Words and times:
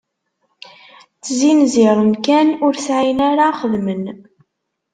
Ttzinziren 1.17 2.11
kan, 2.25 2.47
ur 2.65 2.75
sεin 2.85 3.19
ara 3.29 3.47
xedmen. 3.59 4.03